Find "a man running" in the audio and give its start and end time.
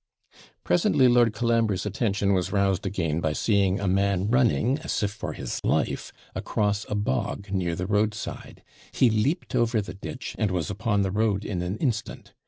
3.79-4.79